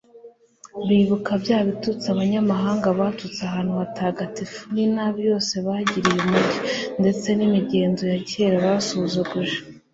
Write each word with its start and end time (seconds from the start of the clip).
bibuka 0.87 1.31
bya 1.43 1.59
bitutsi 1.67 2.05
abanyamahanga 2.13 2.87
batutse 2.99 3.39
ahantu 3.49 3.73
hatagatifu 3.81 4.59
n'inabi 4.75 5.19
yose 5.29 5.53
bagiriye 5.67 6.17
umugi, 6.23 6.59
ndetse 7.01 7.27
n'imigenzo 7.37 8.03
ya 8.11 8.19
kera 8.29 8.57
basuzuguje 8.69 9.57